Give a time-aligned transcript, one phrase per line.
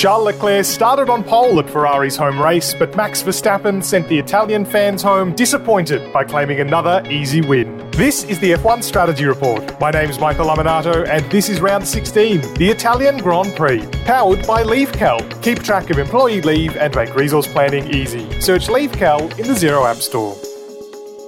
[0.00, 4.64] Charles Leclerc started on pole at Ferrari's home race, but Max Verstappen sent the Italian
[4.64, 7.86] fans home disappointed by claiming another easy win.
[7.90, 9.78] This is the F1 Strategy Report.
[9.78, 14.62] My name's Michael Lamonato, and this is round 16, the Italian Grand Prix, powered by
[14.62, 15.42] LeaveCal.
[15.42, 18.40] Keep track of employee leave and make resource planning easy.
[18.40, 20.34] Search LeaveCal in the Xero App Store.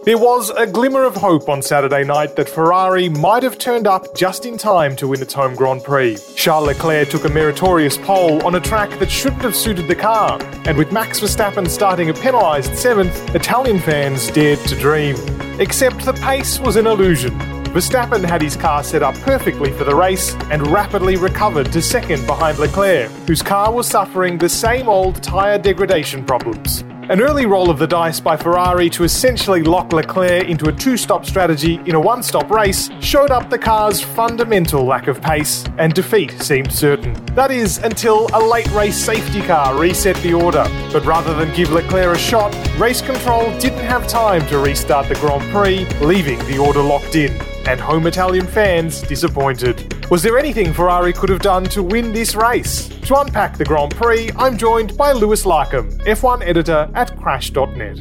[0.04, 4.16] There was a glimmer of hope on Saturday night that Ferrari might have turned up
[4.16, 6.16] just in time to win its home Grand Prix.
[6.34, 10.40] Charles Leclerc took a meritorious pole on a track that shouldn't have suited the car,
[10.64, 15.14] and with Max Verstappen starting a penalised seventh, Italian fans dared to dream.
[15.60, 17.38] Except the pace was an illusion.
[17.72, 22.26] Verstappen had his car set up perfectly for the race and rapidly recovered to second
[22.26, 26.82] behind Leclerc, whose car was suffering the same old tyre degradation problems.
[27.12, 30.96] An early roll of the dice by Ferrari to essentially lock Leclerc into a two
[30.96, 35.62] stop strategy in a one stop race showed up the car's fundamental lack of pace,
[35.76, 37.12] and defeat seemed certain.
[37.34, 40.64] That is, until a late race safety car reset the order.
[40.90, 45.14] But rather than give Leclerc a shot, race control didn't have time to restart the
[45.16, 50.08] Grand Prix, leaving the order locked in and home Italian fans disappointed.
[50.10, 52.88] Was there anything Ferrari could have done to win this race?
[52.88, 57.98] To unpack the Grand Prix, I'm joined by Lewis Larkam, F1 editor at Crash.net.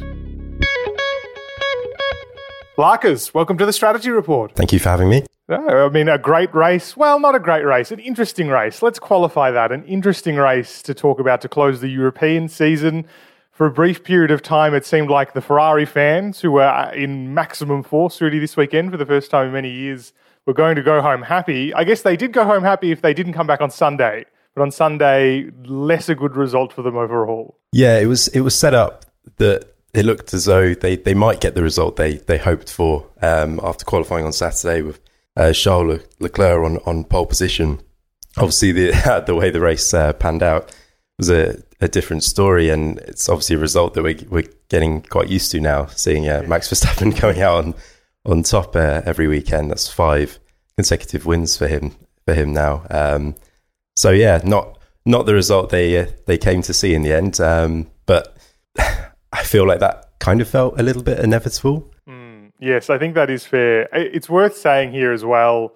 [2.78, 4.54] Larkers, welcome to the Strategy Report.
[4.54, 5.24] Thank you for having me.
[5.48, 6.96] Oh, I mean, a great race.
[6.96, 8.80] Well, not a great race, an interesting race.
[8.80, 9.72] Let's qualify that.
[9.72, 13.04] An interesting race to talk about to close the European season.
[13.52, 17.34] For a brief period of time, it seemed like the Ferrari fans, who were in
[17.34, 20.14] maximum force really this weekend for the first time in many years,
[20.46, 21.72] were going to go home happy.
[21.74, 24.24] I guess they did go home happy if they didn't come back on Sunday.
[24.54, 27.58] But on Sunday, less a good result for them overall.
[27.72, 29.04] Yeah, it was it was set up
[29.36, 33.06] that it looked as though they, they might get the result they, they hoped for
[33.20, 35.00] um, after qualifying on Saturday with
[35.36, 37.80] uh, Charles Leclerc on, on pole position.
[38.38, 40.74] Obviously, the the way the race uh, panned out
[41.18, 45.28] was a, a different story, and it's obviously a result that we, we're getting quite
[45.28, 47.74] used to now, seeing uh, Max Verstappen coming out on
[48.24, 49.68] on top uh, every weekend.
[49.70, 50.38] That's five
[50.76, 52.86] consecutive wins for him for him now.
[52.88, 53.34] Um,
[53.96, 57.40] so yeah, not not the result they uh, they came to see in the end,
[57.40, 58.36] um, but
[58.78, 61.90] I feel like that kind of felt a little bit inevitable.
[62.08, 63.88] Mm, yes, I think that is fair.
[63.92, 65.74] It's worth saying here as well.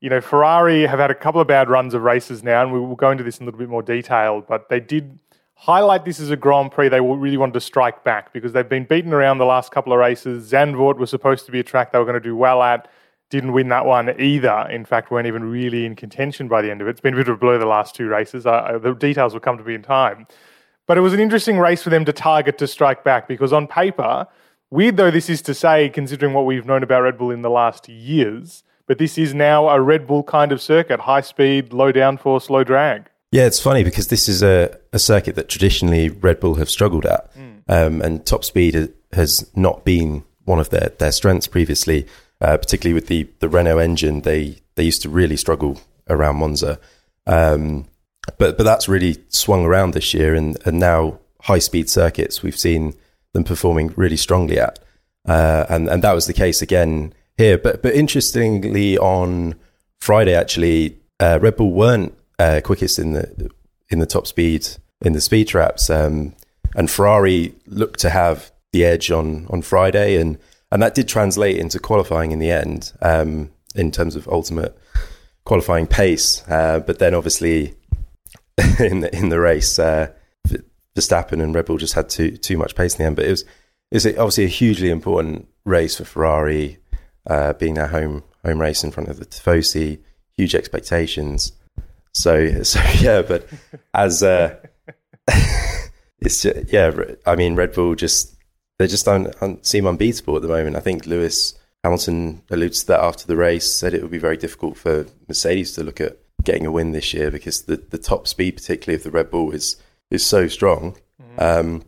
[0.00, 2.78] You know, Ferrari have had a couple of bad runs of races now, and we
[2.78, 4.42] will go into this in a little bit more detail.
[4.48, 5.18] But they did
[5.60, 6.88] highlight this as a Grand Prix.
[6.88, 9.98] They really wanted to strike back because they've been beaten around the last couple of
[9.98, 10.50] races.
[10.50, 12.88] Zandvoort was supposed to be a track they were going to do well at.
[13.28, 14.66] Didn't win that one either.
[14.70, 16.92] In fact, weren't even really in contention by the end of it.
[16.92, 18.46] It's been a bit of a blur the last two races.
[18.46, 20.26] Uh, the details will come to me in time.
[20.86, 23.66] But it was an interesting race for them to target to strike back because on
[23.66, 24.26] paper,
[24.70, 27.50] weird though this is to say, considering what we've known about Red Bull in the
[27.50, 31.92] last years, but this is now a Red Bull kind of circuit high speed, low
[31.92, 33.09] downforce, low drag.
[33.32, 37.06] Yeah, it's funny because this is a, a circuit that traditionally Red Bull have struggled
[37.06, 37.32] at.
[37.36, 37.62] Mm.
[37.68, 42.06] Um, and top speed has not been one of their, their strengths previously,
[42.40, 44.22] uh, particularly with the, the Renault engine.
[44.22, 46.80] They, they used to really struggle around Monza.
[47.26, 47.86] Um,
[48.38, 52.58] but but that's really swung around this year, and and now high speed circuits we've
[52.58, 52.94] seen
[53.32, 54.78] them performing really strongly at,
[55.26, 57.58] uh, and and that was the case again here.
[57.58, 59.54] But but interestingly, on
[60.00, 63.50] Friday actually, uh, Red Bull weren't uh, quickest in the
[63.90, 64.66] in the top speed
[65.02, 66.34] in the speed traps, um,
[66.74, 70.38] and Ferrari looked to have the edge on on Friday, and
[70.72, 74.76] and that did translate into qualifying in the end um, in terms of ultimate
[75.44, 76.42] qualifying pace.
[76.48, 77.74] Uh, but then obviously
[78.78, 79.78] in the in the race.
[79.78, 80.12] Uh,
[80.96, 83.30] Verstappen and Red Bull just had too too much pace in the end, but it
[83.30, 83.44] was
[83.92, 86.78] it's obviously a hugely important race for Ferrari,
[87.26, 90.00] uh, being their home home race in front of the Tifosi,
[90.32, 91.52] huge expectations.
[92.12, 93.48] So so yeah, but
[93.94, 94.56] as uh,
[96.20, 96.92] it's just, yeah,
[97.26, 98.36] I mean Red Bull just
[98.78, 100.74] they just don't, don't seem unbeatable at the moment.
[100.74, 101.54] I think Lewis
[101.84, 105.72] Hamilton alludes to that after the race, said it would be very difficult for Mercedes
[105.72, 109.02] to look at getting a win this year because the, the top speed, particularly of
[109.02, 109.76] the Red Bull, is
[110.10, 110.96] is so strong.
[111.20, 111.40] Mm-hmm.
[111.40, 111.84] Um,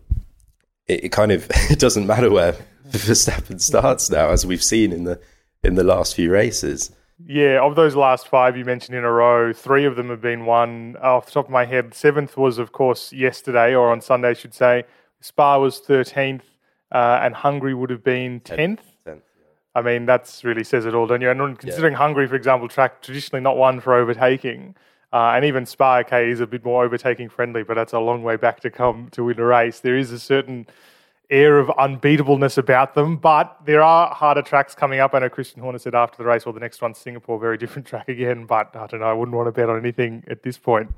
[0.87, 2.57] it, it, kind of it doesn't matter where
[2.89, 5.21] Verstappen starts now, as we've seen in the
[5.63, 6.91] in the last few races.
[7.27, 10.45] Yeah, of those last five you mentioned in a row, three of them have been
[10.45, 10.97] won.
[11.03, 14.33] Off the top of my head, seventh was, of course, yesterday or on Sunday, I
[14.33, 14.85] should say.
[15.21, 16.45] Spa was thirteenth,
[16.91, 18.83] uh, and Hungary would have been tenth.
[19.75, 21.31] I mean, that's really says it all, don't you?
[21.31, 21.99] And considering yeah.
[21.99, 24.75] Hungary, for example, track traditionally not one for overtaking,
[25.13, 28.23] uh, and even Spa, okay, is a bit more overtaking friendly, but that's a long
[28.23, 29.81] way back to come to win a race.
[29.81, 30.67] There is a certain
[31.32, 33.17] air of unbeatableness about them.
[33.17, 35.14] But there are harder tracks coming up.
[35.14, 37.87] I know Christian Horner said after the race, well, the next one's Singapore, very different
[37.88, 38.44] track again.
[38.46, 40.90] But I don't know, I wouldn't want to bet on anything at this point.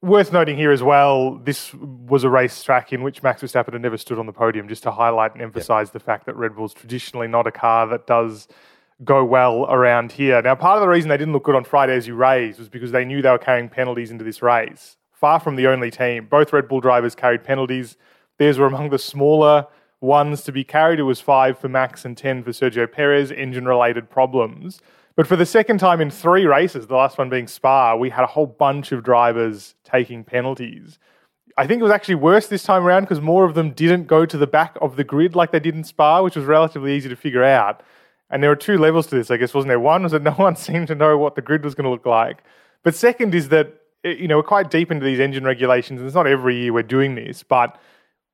[0.00, 3.82] Worth noting here as well, this was a race track in which Max Verstappen had
[3.82, 6.72] never stood on the podium, just to highlight and emphasise the fact that Red Bull's
[6.72, 8.46] traditionally not a car that does
[9.02, 10.40] go well around here.
[10.40, 12.68] Now, part of the reason they didn't look good on Friday, as you raised, was
[12.68, 14.96] because they knew they were carrying penalties into this race.
[15.12, 16.26] Far from the only team.
[16.26, 17.96] Both Red Bull drivers carried penalties.
[18.38, 19.66] Theirs were among the smaller
[20.00, 20.98] ones to be carried.
[20.98, 24.80] It was five for Max and 10 for Sergio Perez, engine related problems.
[25.16, 28.22] But for the second time in three races, the last one being Spa, we had
[28.22, 30.98] a whole bunch of drivers taking penalties.
[31.56, 34.24] I think it was actually worse this time around because more of them didn't go
[34.24, 37.08] to the back of the grid like they did in Spa, which was relatively easy
[37.08, 37.82] to figure out.
[38.30, 39.80] And there were two levels to this, I guess, wasn't there?
[39.80, 42.06] One was that no one seemed to know what the grid was going to look
[42.06, 42.44] like.
[42.84, 43.74] But second is that,
[44.04, 46.72] eh, you know, we're quite deep into these engine regulations, and it's not every year
[46.72, 47.76] we're doing this, but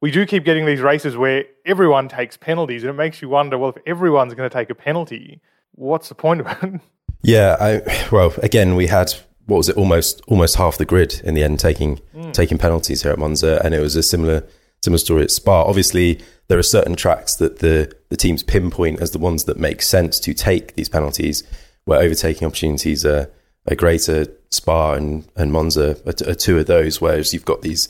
[0.05, 3.57] we do keep getting these races where everyone takes penalties, and it makes you wonder,
[3.57, 5.41] well, if everyone's going to take a penalty,
[5.77, 6.81] what's the point of it?
[7.27, 9.15] Yeah, I, well, again, we had
[9.47, 12.35] what was it, almost almost half the grid in the end taking mm.
[12.35, 14.47] taking penalties here at Monza, and it was a similar
[14.83, 15.63] similar story at Spa.
[15.63, 19.81] Obviously, there are certain tracks that the the teams pinpoint as the ones that make
[19.81, 21.45] sense to take these penalties,
[21.87, 23.31] where overtaking opportunities are,
[23.71, 24.27] are greater.
[24.51, 27.89] Spa and, and Monza are, are two of those, whereas you've got these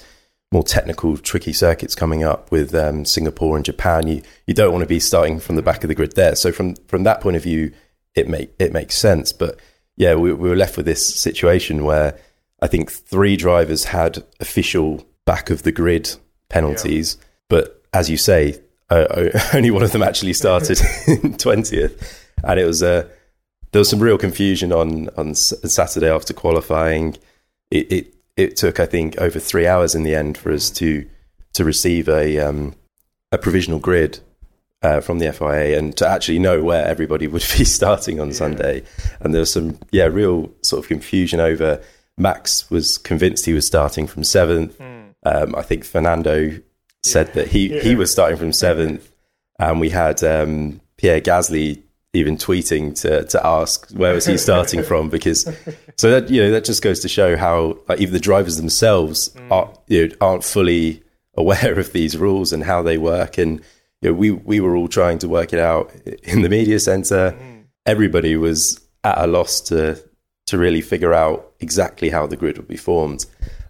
[0.53, 4.07] more technical, tricky circuits coming up with um, Singapore and Japan.
[4.07, 6.37] You you don't want to be starting from the back of the grid there.
[6.37, 7.73] So from from that point of view,
[8.15, 9.33] it make it makes sense.
[9.33, 9.59] But
[9.97, 12.19] yeah, we, we were left with this situation where
[12.63, 16.15] I think three drivers had official back of the grid
[16.49, 17.27] penalties, yeah.
[17.49, 20.79] but as you say, uh, only one of them actually started
[21.39, 22.89] twentieth, and it was a.
[22.89, 23.09] Uh,
[23.73, 27.17] there was some real confusion on on Saturday after qualifying.
[27.73, 31.09] It, it, it took I think over three hours in the end for us to
[31.55, 32.75] to receive a um,
[33.33, 34.21] a provisional grid
[34.85, 38.35] uh, from the FIA and to actually know where everybody would be starting on yeah.
[38.35, 38.83] Sunday.
[39.21, 41.83] And there was some, yeah, real sort of confusion over.
[42.19, 44.79] Max was convinced he was starting from seventh.
[44.79, 45.15] Mm.
[45.25, 46.61] Um, I think Fernando
[47.03, 47.35] said yeah.
[47.35, 47.81] that he, yeah.
[47.81, 49.11] he was starting from seventh.
[49.59, 51.83] And we had um, Pierre Gasly
[52.15, 55.43] even tweeting to, to ask where was he starting from because
[55.97, 59.29] so that you know that just goes to show how like, even the drivers themselves
[59.31, 59.51] mm.
[59.51, 61.03] are, you know, aren't fully
[61.37, 63.61] aware of these rules and how they work and
[64.05, 65.91] you know, we we were all trying to work it out
[66.23, 67.33] in the media center.
[67.33, 67.61] Mm-hmm.
[67.87, 69.99] Everybody was at a loss to
[70.47, 73.25] to really figure out exactly how the grid would be formed.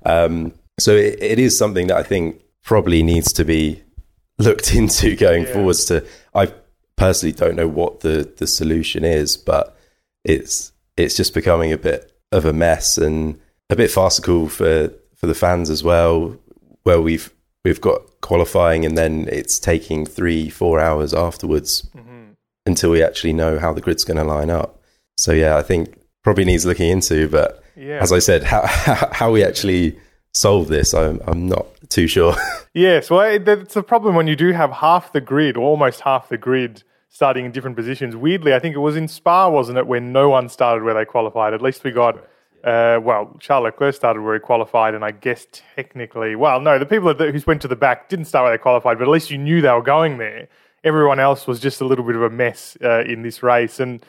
[0.04, 3.82] Um, so it, it is something that I think probably needs to be
[4.38, 5.52] looked into going yeah.
[5.52, 5.84] forwards.
[5.86, 6.04] To
[6.34, 6.52] I
[6.96, 9.76] personally don't know what the the solution is, but
[10.24, 15.26] it's it's just becoming a bit of a mess and a bit farcical for for
[15.26, 16.36] the fans as well,
[16.82, 17.32] where we've
[17.64, 22.32] we've got qualifying and then it's taking three, four hours afterwards mm-hmm.
[22.66, 24.80] until we actually know how the grid's going to line up.
[25.16, 27.28] So yeah, I think probably needs looking into.
[27.28, 27.98] But yeah.
[28.00, 28.62] as I said, how,
[29.12, 29.98] how we actually
[30.34, 32.34] solve this, I'm, I'm not too sure.
[32.74, 36.36] yes, well, it's a problem when you do have half the grid, almost half the
[36.36, 38.14] grid, starting in different positions.
[38.14, 41.04] Weirdly, I think it was in Spa, wasn't it, when no one started where they
[41.04, 41.54] qualified.
[41.54, 42.22] At least we got
[42.64, 45.46] uh, well, Charles Leclerc started where he qualified, and I guess
[45.76, 48.98] technically, well, no, the people who went to the back didn't start where they qualified,
[48.98, 50.48] but at least you knew they were going there.
[50.82, 54.04] Everyone else was just a little bit of a mess uh, in this race, and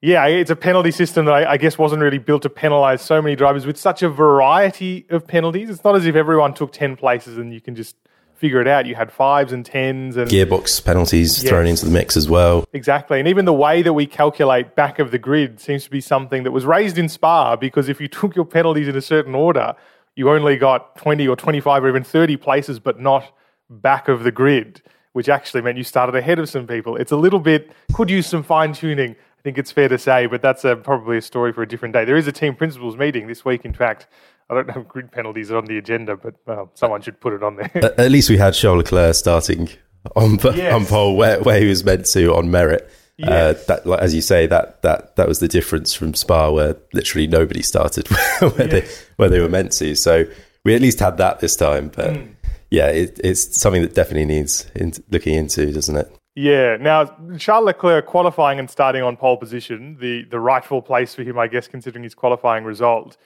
[0.00, 3.20] yeah, it's a penalty system that I, I guess wasn't really built to penalise so
[3.20, 5.70] many drivers with such a variety of penalties.
[5.70, 7.96] It's not as if everyone took ten places and you can just
[8.38, 8.86] figure it out.
[8.86, 11.50] You had fives and tens and gearbox penalties yes.
[11.50, 12.64] thrown into the mix as well.
[12.72, 13.18] Exactly.
[13.18, 16.44] And even the way that we calculate back of the grid seems to be something
[16.44, 19.74] that was raised in Spa because if you took your penalties in a certain order,
[20.14, 23.34] you only got 20 or 25 or even 30 places, but not
[23.68, 24.82] back of the grid,
[25.12, 26.96] which actually meant you started ahead of some people.
[26.96, 29.16] It's a little bit, could use some fine tuning.
[29.48, 31.94] I think it's fair to say, but that's a, probably a story for a different
[31.94, 32.04] day.
[32.04, 34.06] There is a team principals meeting this week, in fact,
[34.50, 37.32] I don't know if grid penalties are on the agenda, but well, someone should put
[37.32, 37.70] it on there.
[37.74, 39.70] At, at least we had Charles Leclerc starting
[40.14, 40.74] on yes.
[40.74, 42.90] on pole where, where he was meant to on merit.
[43.22, 43.30] Uh, yes.
[43.30, 46.76] Uh, that, like, as you say, that that that was the difference from Spa, where
[46.92, 48.06] literally nobody started
[48.40, 48.70] where yes.
[48.70, 49.94] they where they were meant to.
[49.94, 50.24] So
[50.64, 51.88] we at least had that this time.
[51.88, 52.34] But mm.
[52.70, 56.17] yeah, it, it's something that definitely needs in, looking into, doesn't it?
[56.38, 56.76] Yeah.
[56.76, 61.36] Now, Charles Leclerc qualifying and starting on pole position, the the rightful place for him,
[61.36, 63.16] I guess, considering his qualifying result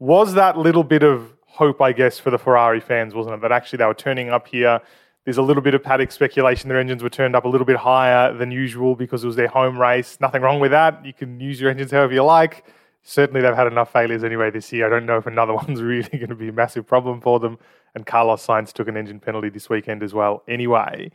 [0.00, 3.42] was that little bit of hope, I guess, for the Ferrari fans, wasn't it?
[3.42, 4.80] That actually they were turning up here.
[5.24, 6.68] There's a little bit of paddock speculation.
[6.68, 9.46] Their engines were turned up a little bit higher than usual because it was their
[9.46, 10.18] home race.
[10.20, 11.06] Nothing wrong with that.
[11.06, 12.64] You can use your engines however you like.
[13.04, 14.86] Certainly, they've had enough failures anyway this year.
[14.86, 17.60] I don't know if another one's really going to be a massive problem for them.
[17.94, 20.42] And Carlos Sainz took an engine penalty this weekend as well.
[20.48, 21.12] Anyway,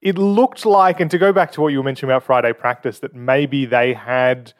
[0.00, 3.00] it looked like, and to go back to what you were mentioning about Friday practice,
[3.00, 4.52] that maybe they had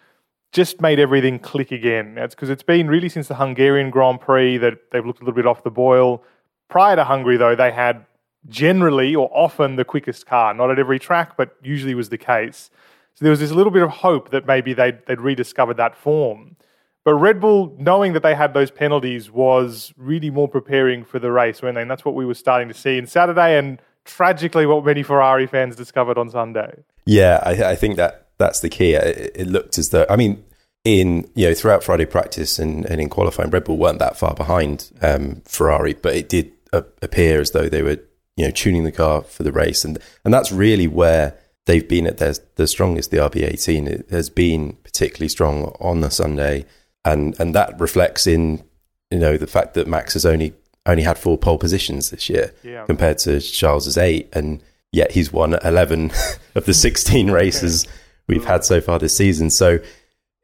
[0.52, 2.14] just made everything click again.
[2.14, 5.37] That's because it's been really since the Hungarian Grand Prix that they've looked a little
[5.37, 6.23] bit off the boil.
[6.68, 8.04] Prior to Hungary, though, they had
[8.49, 10.54] generally or often the quickest car.
[10.54, 12.71] Not at every track, but usually was the case.
[13.14, 16.57] So there was this little bit of hope that maybe they'd, they'd rediscovered that form.
[17.04, 21.33] But Red Bull, knowing that they had those penalties, was really more preparing for the
[21.33, 21.83] race, weren't they?
[21.83, 25.47] And that's what we were starting to see in Saturday, and tragically, what many Ferrari
[25.47, 26.83] fans discovered on Sunday.
[27.07, 28.95] Yeah, I, I think that that's the key.
[28.95, 30.45] It, it, looked as though, I mean,
[30.85, 34.35] in you know throughout Friday practice and, and in qualifying, Red Bull weren't that far
[34.35, 37.99] behind um, Ferrari, but it did appear as though they were
[38.37, 42.07] you know tuning the car for the race, and and that's really where they've been
[42.07, 43.11] at their the strongest.
[43.11, 46.65] The RB18 it has been particularly strong on the Sunday
[47.05, 48.62] and and that reflects in
[49.11, 50.55] you know the fact that Max has only
[50.88, 52.85] only had four pole positions this year yeah.
[52.87, 56.11] compared to Charles's eight, and yet he's won eleven
[56.54, 57.87] of the sixteen races
[58.26, 59.50] we've had so far this season.
[59.50, 59.78] So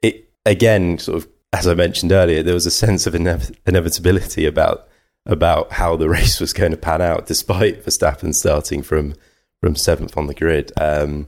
[0.01, 4.45] it again, sort of as I mentioned earlier, there was a sense of inev- inevitability
[4.45, 4.87] about
[5.25, 9.15] about how the race was going to pan out, despite Verstappen starting from
[9.61, 10.71] from seventh on the grid.
[10.79, 11.27] Um,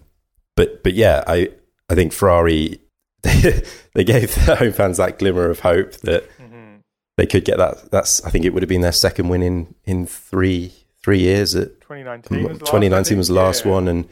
[0.56, 1.50] but but yeah, I
[1.90, 2.80] I think Ferrari
[3.24, 6.30] they, they gave the home fans that glimmer of hope that.
[7.18, 7.92] They could get that.
[7.92, 10.72] That's I think it would have been their second win in in three
[11.04, 11.56] three years.
[11.56, 13.72] At 2019 was 2019 last, was the last yeah.
[13.72, 14.10] one, and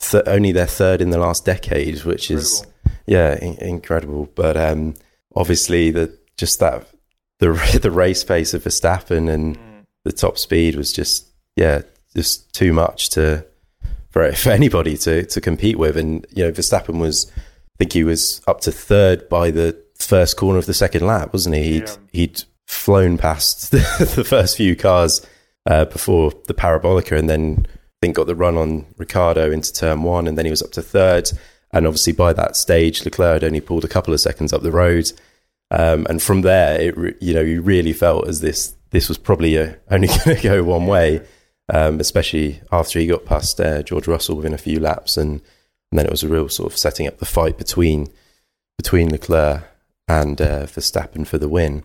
[0.00, 2.42] th- only their third in the last decade, which incredible.
[2.42, 2.66] is
[3.06, 4.28] yeah in- incredible.
[4.34, 4.94] But um,
[5.34, 6.88] obviously the just that
[7.38, 9.86] the the race pace of Verstappen and mm.
[10.04, 11.82] the top speed was just yeah
[12.14, 13.44] just too much to
[14.08, 18.04] for for anybody to to compete with, and you know Verstappen was I think he
[18.04, 21.62] was up to third by the first corner of the second lap, wasn't he?
[21.62, 21.96] He'd, yeah.
[22.12, 23.78] he'd flown past the,
[24.16, 25.24] the first few cars
[25.66, 30.02] uh, before the parabolica and then I think got the run on Ricciardo into turn
[30.02, 31.30] one and then he was up to third.
[31.72, 34.70] And obviously by that stage, Leclerc had only pulled a couple of seconds up the
[34.70, 35.12] road.
[35.70, 39.18] Um, and from there, it re- you know, you really felt as this this was
[39.18, 41.20] probably a, uh, only going to go one way,
[41.72, 45.40] um, especially after he got past uh, George Russell within a few laps and
[45.90, 48.08] and then it was a real sort of setting up the fight between
[48.76, 49.64] between Leclerc
[50.08, 51.84] and uh, Verstappen for the win.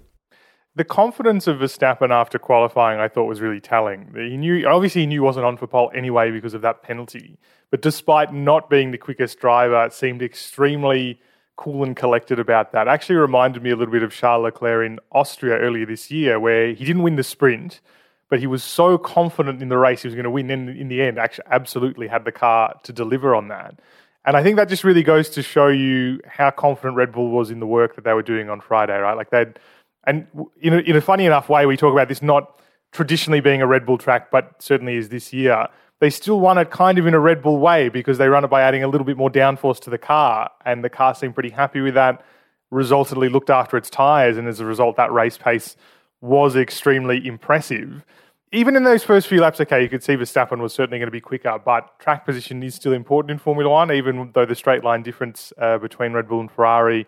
[0.74, 4.14] The confidence of Verstappen after qualifying, I thought, was really telling.
[4.16, 7.38] He knew, obviously, he knew he wasn't on for pole anyway because of that penalty.
[7.72, 11.20] But despite not being the quickest driver, it seemed extremely
[11.58, 12.88] cool and collected about that.
[12.88, 16.74] Actually, reminded me a little bit of Charles Leclerc in Austria earlier this year, where
[16.74, 17.82] he didn't win the sprint,
[18.30, 20.50] but he was so confident in the race he was going to win.
[20.50, 23.78] And in the end, actually, absolutely had the car to deliver on that.
[24.26, 27.50] And I think that just really goes to show you how confident Red Bull was
[27.50, 29.18] in the work that they were doing on Friday, right?
[29.18, 29.58] Like they'd,
[30.06, 30.28] and
[30.62, 32.60] in a, in a funny enough way, we talk about this not
[32.92, 35.68] traditionally being a Red Bull track, but certainly is this year.
[36.00, 38.50] They still run it kind of in a Red Bull way because they run it
[38.50, 41.50] by adding a little bit more downforce to the car, and the car seemed pretty
[41.50, 42.24] happy with that.
[42.70, 45.76] Resultantly looked after its tyres, and as a result, that race pace
[46.22, 48.06] was extremely impressive
[48.52, 51.12] even in those first few laps, okay, you could see Verstappen was certainly going to
[51.12, 54.84] be quicker, but track position is still important in Formula One, even though the straight
[54.84, 57.08] line difference uh, between Red Bull and Ferrari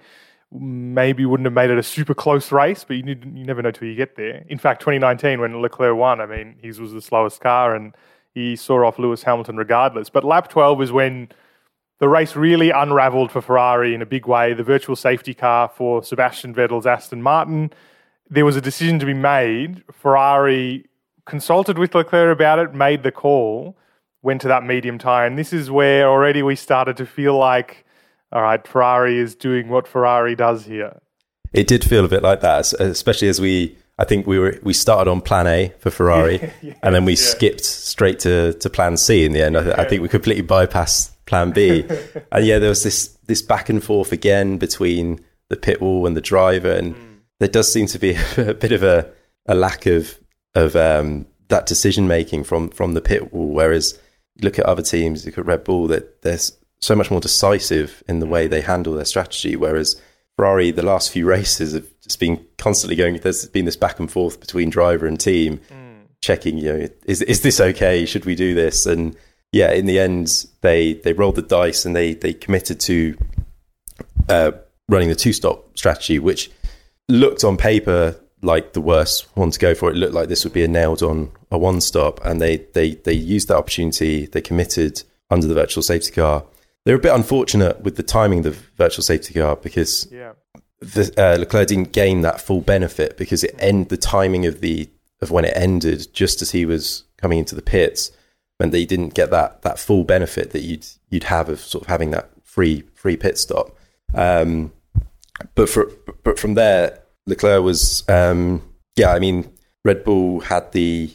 [0.54, 3.72] maybe wouldn't have made it a super close race, but you, need, you never know
[3.72, 4.46] till you get there.
[4.48, 7.96] In fact, 2019, when Leclerc won, I mean, his was the slowest car and
[8.34, 10.10] he saw off Lewis Hamilton regardless.
[10.10, 11.30] But lap 12 is when
[12.00, 14.54] the race really unraveled for Ferrari in a big way.
[14.54, 17.72] The virtual safety car for Sebastian Vettel's Aston Martin.
[18.30, 19.84] There was a decision to be made.
[19.92, 20.86] Ferrari
[21.26, 23.78] consulted with Leclerc about it, made the call,
[24.22, 25.26] went to that medium tyre.
[25.26, 27.86] And this is where already we started to feel like,
[28.32, 31.00] all right, Ferrari is doing what Ferrari does here.
[31.52, 34.74] It did feel a bit like that, especially as we, I think we were we
[34.74, 37.18] started on Plan A for Ferrari, yeah, and then we yeah.
[37.18, 39.56] skipped straight to, to Plan C in the end.
[39.56, 41.86] I, th- I think we completely bypassed Plan B,
[42.32, 46.18] and yeah, there was this this back and forth again between the pit wall and
[46.18, 47.18] the driver, and mm.
[47.40, 49.12] there does seem to be a bit of a,
[49.46, 50.20] a lack of
[50.56, 53.50] of um, that decision making from from the pit wall.
[53.50, 54.00] Whereas
[54.42, 56.40] look at other teams, look at Red Bull, that they're
[56.82, 59.56] so much more decisive in the way they handle their strategy.
[59.56, 60.00] Whereas
[60.36, 63.18] Ferrari, the last few races have just been constantly going.
[63.18, 66.08] There's been this back and forth between driver and team, mm.
[66.22, 66.58] checking.
[66.58, 68.06] You know, is is this okay?
[68.06, 68.86] Should we do this?
[68.86, 69.16] And
[69.52, 73.18] yeah, in the end, they they rolled the dice and they they committed to
[74.30, 74.52] uh,
[74.90, 76.52] running the two stop strategy, which
[77.10, 79.90] looked on paper like the worst one to go for.
[79.90, 82.96] It looked like this would be a nailed on a one stop, and they they
[82.96, 84.26] they used that opportunity.
[84.26, 86.46] They committed under the virtual safety car.
[86.86, 90.34] They were a bit unfortunate with the timing of the virtual safety car because yeah.
[90.82, 94.90] the, uh, Leclerc didn't gain that full benefit because it end the timing of the
[95.22, 98.12] of when it ended just as he was coming into the pits
[98.60, 101.84] meant that he didn't get that that full benefit that you'd you'd have of sort
[101.84, 103.76] of having that free free pit stop.
[104.14, 104.72] Um,
[105.56, 105.92] but for
[106.24, 108.62] but from there, Leclerc was um,
[108.96, 109.12] yeah.
[109.12, 109.52] I mean,
[109.86, 111.12] Red Bull had the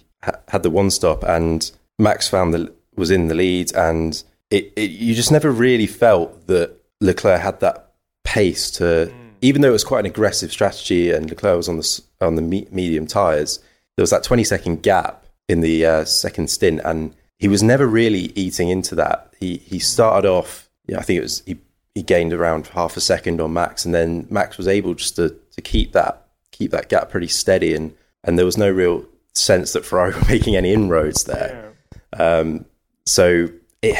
[0.48, 4.90] had the one stop, and Max found the was in the lead, and it, it
[4.90, 7.92] you just never really felt that Leclerc had that
[8.24, 8.84] pace to.
[8.84, 9.12] Mm.
[9.40, 12.42] Even though it was quite an aggressive strategy, and Leclerc was on the on the
[12.42, 13.60] me- medium tires,
[13.96, 17.86] there was that twenty second gap in the uh, second stint, and he was never
[17.86, 19.32] really eating into that.
[19.38, 21.58] He he started off, yeah, I think it was he
[21.98, 25.34] he gained around half a second on Max, and then Max was able just to
[25.50, 29.72] to keep that keep that gap pretty steady, and and there was no real sense
[29.72, 31.74] that Ferrari were making any inroads there.
[32.12, 32.38] Yeah.
[32.38, 32.66] Um,
[33.04, 33.48] so
[33.82, 33.96] it,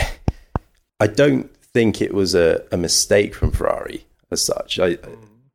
[1.00, 4.78] I don't think it was a, a, mistake from Ferrari as such.
[4.78, 4.98] I.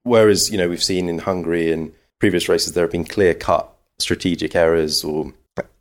[0.03, 3.73] Whereas you know we've seen in Hungary and previous races there have been clear cut
[3.99, 5.31] strategic errors or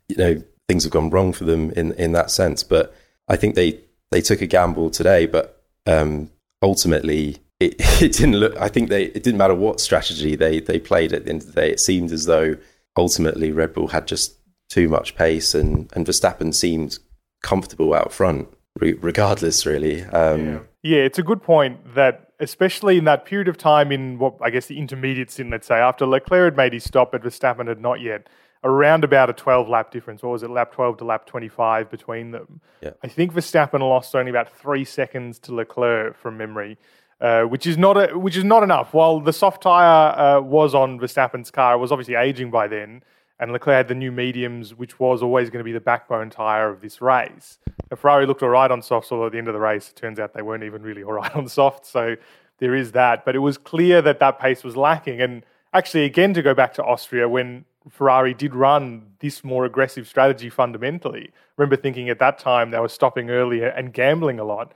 [0.07, 2.63] you know things have gone wrong for them in in that sense.
[2.63, 2.95] But
[3.27, 6.29] I think they they took a gamble today, but um,
[6.63, 8.57] ultimately it, it didn't look.
[8.57, 11.53] I think they it didn't matter what strategy they they played at the end of
[11.53, 11.69] the day.
[11.69, 12.55] It seemed as though
[12.97, 14.35] ultimately Red Bull had just
[14.69, 16.97] too much pace, and and Verstappen seemed
[17.43, 18.47] comfortable out front,
[18.79, 20.03] regardless, really.
[20.05, 20.59] Um, yeah.
[20.81, 24.49] yeah, it's a good point that especially in that period of time in what I
[24.49, 27.81] guess the intermediate in, let's say after Leclerc had made his stop, but Verstappen had
[27.81, 28.27] not yet.
[28.63, 30.23] Around about a 12 lap difference.
[30.23, 32.61] What was it, lap 12 to lap 25 between them?
[32.81, 32.91] Yeah.
[33.03, 36.77] I think Verstappen lost only about three seconds to Leclerc from memory.
[37.21, 38.93] Uh, which is not a, which is not enough.
[38.93, 43.01] While the soft tire uh, was on Verstappen's car, it was obviously aging by then,
[43.39, 46.69] and Leclerc had the new mediums, which was always going to be the backbone tire
[46.69, 47.59] of this race.
[47.89, 49.95] The Ferrari looked all right on softs, although at the end of the race, it
[49.95, 51.89] turns out they weren't even really all right on softs.
[51.89, 52.15] So
[52.59, 53.25] there is that.
[53.25, 55.21] But it was clear that that pace was lacking.
[55.21, 60.07] And actually, again, to go back to Austria, when Ferrari did run this more aggressive
[60.07, 64.43] strategy fundamentally, I remember thinking at that time they were stopping earlier and gambling a
[64.43, 64.73] lot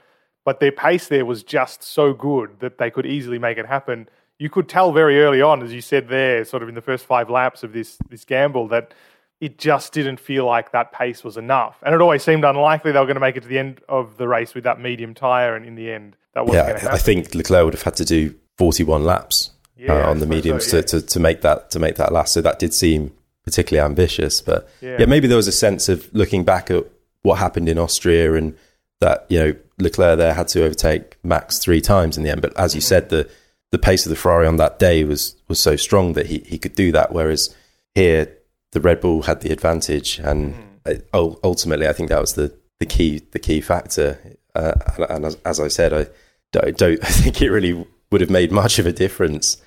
[0.48, 4.08] but their pace there was just so good that they could easily make it happen.
[4.38, 7.04] You could tell very early on, as you said there, sort of in the first
[7.04, 8.94] five laps of this this gamble, that
[9.42, 12.98] it just didn't feel like that pace was enough, and it always seemed unlikely they
[12.98, 15.54] were going to make it to the end of the race with that medium tire,
[15.54, 16.98] and in the end, that wasn't yeah, going to happen.
[16.98, 20.26] I think Leclerc would have had to do forty one laps yeah, uh, on the
[20.26, 20.82] mediums so, yeah.
[20.82, 22.34] to, to, to make that to make that last.
[22.34, 23.12] So that did seem
[23.44, 24.96] particularly ambitious, but yeah.
[25.00, 26.84] yeah, maybe there was a sense of looking back at
[27.22, 28.56] what happened in Austria and
[29.00, 32.42] that you know Leclerc there had to overtake Max three times in the end.
[32.42, 33.30] But as you said, the
[33.70, 36.58] the pace of the Ferrari on that day was was so strong that he he
[36.58, 37.12] could do that.
[37.12, 37.54] Whereas
[37.94, 38.36] here,
[38.72, 40.54] the Red Bull had the advantage, and
[40.86, 41.38] mm.
[41.44, 44.18] ultimately, I think that was the the key the key factor.
[44.54, 44.72] Uh,
[45.08, 46.06] and, as, as, I said, I
[46.50, 49.58] don't, don't, I think it really would have made much of a difference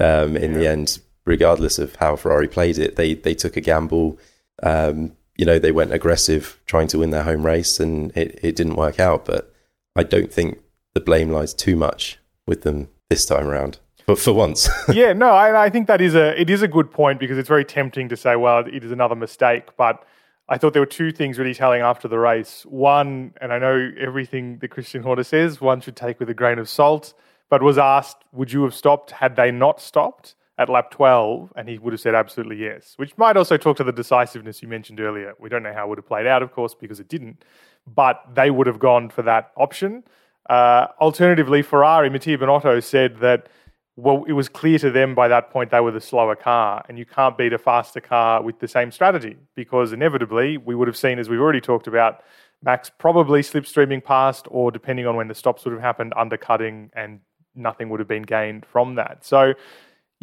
[0.00, 0.58] um, in yeah.
[0.58, 2.96] the end, regardless of how Ferrari played it.
[2.96, 4.18] They they took a gamble.
[4.62, 8.54] Um, you know, they went aggressive trying to win their home race and it, it
[8.54, 9.24] didn't work out.
[9.24, 9.52] But
[9.96, 10.60] I don't think
[10.94, 13.78] the blame lies too much with them this time around.
[14.06, 16.90] But for once, yeah, no, I, I, think that is a it is a good
[16.90, 19.76] point because it's very tempting to say, well, it is another mistake.
[19.76, 20.04] But
[20.48, 22.66] I thought there were two things really telling after the race.
[22.66, 26.58] One, and I know everything that Christian Horner says, one should take with a grain
[26.58, 27.14] of salt.
[27.52, 30.36] But was asked, would you have stopped had they not stopped?
[30.58, 33.84] at lap 12, and he would have said absolutely yes, which might also talk to
[33.84, 35.32] the decisiveness you mentioned earlier.
[35.38, 37.44] We don't know how it would have played out, of course, because it didn't,
[37.86, 40.04] but they would have gone for that option.
[40.48, 43.48] Uh, alternatively, Ferrari, Mattia Binotto said that,
[43.96, 46.98] well, it was clear to them by that point they were the slower car, and
[46.98, 50.98] you can't beat a faster car with the same strategy because inevitably we would have
[50.98, 52.22] seen, as we've already talked about,
[52.62, 57.20] Max probably slipstreaming past, or depending on when the stops would have happened, undercutting, and
[57.54, 59.24] nothing would have been gained from that.
[59.24, 59.54] So,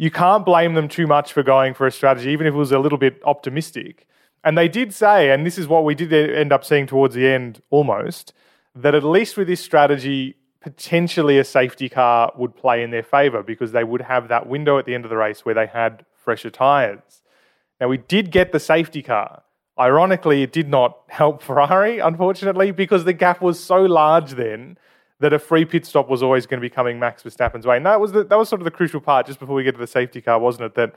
[0.00, 2.72] you can't blame them too much for going for a strategy, even if it was
[2.72, 4.06] a little bit optimistic.
[4.42, 7.26] And they did say, and this is what we did end up seeing towards the
[7.26, 8.32] end almost,
[8.74, 13.42] that at least with this strategy, potentially a safety car would play in their favour
[13.42, 16.06] because they would have that window at the end of the race where they had
[16.16, 17.20] fresher tyres.
[17.78, 19.42] Now, we did get the safety car.
[19.78, 24.78] Ironically, it did not help Ferrari, unfortunately, because the gap was so large then
[25.20, 27.76] that a free pit stop was always going to be coming Max Verstappen's way.
[27.76, 29.72] And that was the, that was sort of the crucial part just before we get
[29.72, 30.74] to the safety car, wasn't it?
[30.74, 30.94] That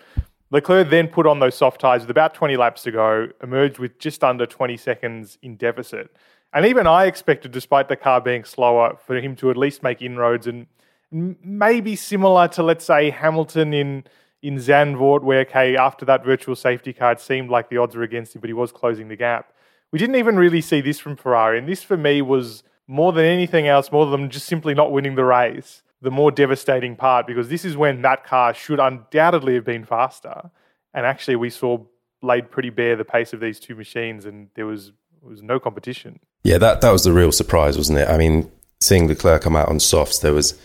[0.50, 4.00] Leclerc then put on those soft tyres with about 20 laps to go, emerged with
[4.00, 6.16] just under 20 seconds in deficit.
[6.54, 10.02] And even I expected, despite the car being slower, for him to at least make
[10.02, 10.68] inroads and
[11.12, 14.04] maybe similar to, let's say, Hamilton in
[14.42, 18.04] in Zandvoort, where okay, after that virtual safety car, it seemed like the odds were
[18.04, 19.54] against him, but he was closing the gap.
[19.92, 23.26] We didn't even really see this from Ferrari, and this for me was more than
[23.26, 27.50] anything else, more than just simply not winning the race, the more devastating part because
[27.50, 30.52] this is when that car should undoubtedly have been faster.
[30.94, 31.80] And actually, we saw
[32.22, 34.92] laid pretty bare the pace of these two machines, and there was
[35.22, 36.20] was no competition.
[36.44, 38.10] Yeah, that that was the real surprise, wasn't it?
[38.10, 40.60] I mean, seeing Leclerc come out on softs, there was,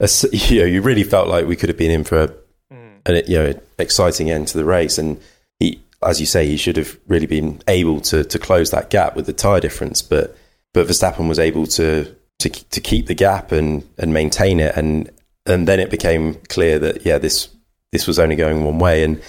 [0.00, 2.28] a, you know, you really felt like we could have been in for a,
[2.72, 2.98] mm.
[3.06, 5.20] an you know exciting end to the race, and
[5.58, 9.16] he, as you say, he should have really been able to to close that gap
[9.16, 10.36] with the tire difference, but
[10.74, 15.10] but Verstappen was able to to to keep the gap and and maintain it, and
[15.46, 17.48] and then it became clear that yeah, this
[17.92, 19.22] this was only going one way, and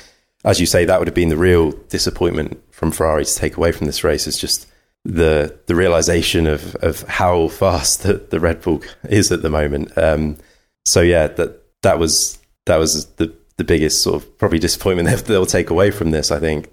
[0.44, 3.72] as you say, that would have been the real disappointment from Ferrari to take away
[3.72, 4.68] from this race is just
[5.06, 9.98] the the realization of of how fast the, the Red Bull is at the moment.
[9.98, 10.38] Um,
[10.84, 15.46] so yeah, that that was that was the the biggest sort of probably disappointment they'll
[15.46, 16.32] take away from this.
[16.32, 16.70] I think,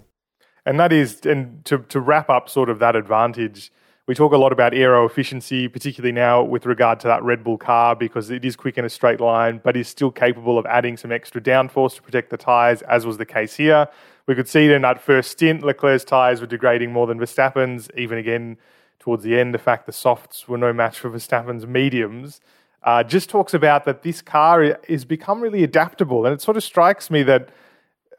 [0.64, 3.70] and that is and to to wrap up sort of that advantage
[4.08, 7.56] we talk a lot about aero efficiency, particularly now with regard to that Red Bull
[7.56, 10.96] car, because it is quick in a straight line, but is still capable of adding
[10.96, 13.86] some extra downforce to protect the tyres, as was the case here.
[14.26, 17.88] We could see it in that first stint, Leclerc's tyres were degrading more than Verstappen's.
[17.96, 18.56] Even again,
[18.98, 22.40] towards the end, the fact the softs were no match for Verstappen's mediums.
[22.82, 26.26] Uh, just talks about that this car has become really adaptable.
[26.26, 27.50] And it sort of strikes me that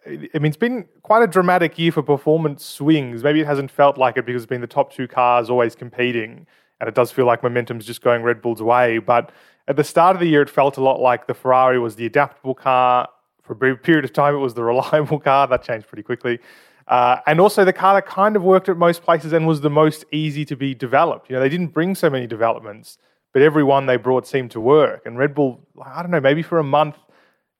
[0.05, 3.23] I mean, it's been quite a dramatic year for performance swings.
[3.23, 6.45] Maybe it hasn't felt like it because it's been the top two cars always competing,
[6.79, 8.97] and it does feel like momentum's just going Red Bull's way.
[8.97, 9.31] But
[9.67, 12.05] at the start of the year, it felt a lot like the Ferrari was the
[12.05, 13.07] adaptable car.
[13.43, 15.47] For a period of time, it was the reliable car.
[15.47, 16.39] That changed pretty quickly.
[16.87, 19.69] Uh, and also the car that kind of worked at most places and was the
[19.69, 21.29] most easy to be developed.
[21.29, 22.97] You know, they didn't bring so many developments,
[23.31, 25.05] but every one they brought seemed to work.
[25.05, 26.97] And Red Bull, I don't know, maybe for a month,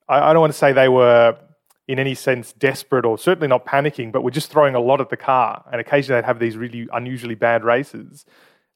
[0.08, 1.38] I, I don't want to say they were
[1.86, 5.10] in any sense desperate or certainly not panicking, but we're just throwing a lot at
[5.10, 5.64] the car.
[5.70, 8.24] And occasionally they'd have these really unusually bad races.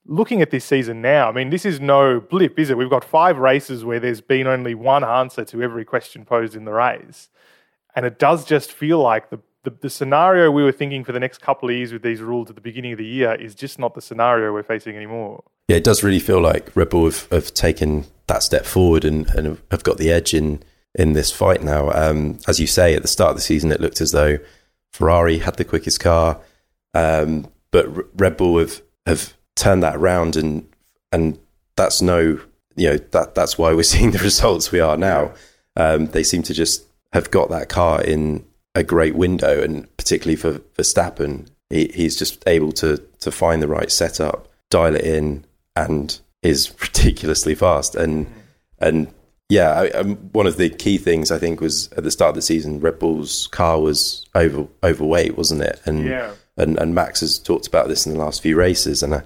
[0.04, 2.78] Looking at this season now, I mean, this is no blip, is it?
[2.78, 6.64] We've got five races where there's been only one answer to every question posed in
[6.64, 7.28] the race.
[7.94, 11.20] And it does just feel like the, the, the scenario we were thinking for the
[11.20, 13.78] next couple of years with these rules at the beginning of the year is just
[13.78, 15.44] not the scenario we're facing anymore.
[15.68, 19.28] Yeah, it does really feel like Red Bull have, have taken that step forward and,
[19.30, 20.62] and have got the edge in
[20.94, 21.90] in this fight now.
[21.90, 24.38] Um, as you say, at the start of the season, it looked as though
[24.92, 26.40] Ferrari had the quickest car,
[26.94, 27.86] um, but
[28.18, 30.68] Red Bull have have turned that around, and
[31.12, 31.38] and
[31.76, 32.40] that's no,
[32.76, 35.32] you know, that that's why we're seeing the results we are now.
[35.76, 40.36] Um, they seem to just have got that car in a great window, and particularly
[40.36, 45.44] for Verstappen, he, he's just able to to find the right setup, dial it in,
[45.76, 47.94] and is ridiculously fast.
[47.94, 48.26] And
[48.78, 49.12] and
[49.48, 52.34] yeah, I, um, one of the key things I think was at the start of
[52.34, 55.80] the season, Red Bull's car was over overweight, wasn't it?
[55.86, 56.32] And yeah.
[56.56, 59.20] and and Max has talked about this in the last few races, and uh,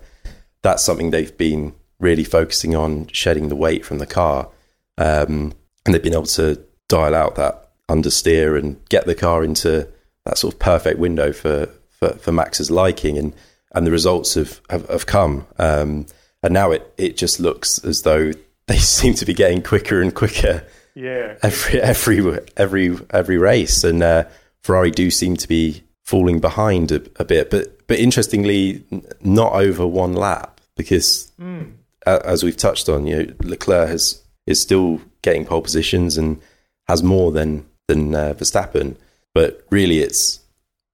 [0.63, 4.49] that's something they've been really focusing on shedding the weight from the car,
[4.97, 5.53] um,
[5.85, 9.89] and they've been able to dial out that understeer and get the car into
[10.25, 13.33] that sort of perfect window for for, for Max's liking, and
[13.75, 16.07] and the results have have, have come, um,
[16.45, 18.31] and now it it just looks as though
[18.73, 20.65] they seem to be getting quicker and quicker.
[20.95, 21.37] Yeah.
[21.43, 24.25] Every every every every race, and uh,
[24.63, 28.85] Ferrari do seem to be falling behind a, a, bit, but but interestingly,
[29.21, 31.73] not over one lap because mm.
[32.07, 36.41] as we've touched on, you know, Leclerc has is still getting pole positions and
[36.89, 38.97] has more than than uh, Verstappen,
[39.35, 40.41] but really it's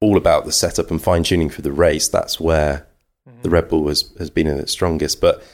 [0.01, 2.09] all about the setup and fine tuning for the race.
[2.09, 2.87] That's where
[3.29, 3.43] mm-hmm.
[3.43, 5.45] the Red Bull has has been at its strongest, but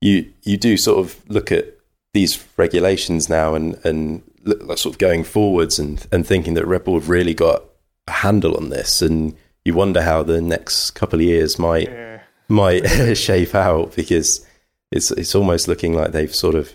[0.00, 1.78] you you do sort of look at
[2.14, 6.84] these regulations now and and look, sort of going forwards and and thinking that Red
[6.84, 7.64] Bull have really got
[8.06, 12.20] a handle on this, and you wonder how the next couple of years might yeah.
[12.48, 14.46] might shape out because
[14.90, 16.74] it's it's almost looking like they've sort of